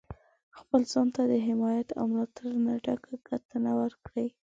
[0.57, 3.71] خپل ځان ته د حمایت او ملاتړ نه ډکه کتنه
[4.05, 4.27] کوئ.